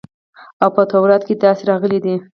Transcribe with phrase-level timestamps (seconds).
[0.63, 2.15] او په تورات کښې داسې راغلي دي.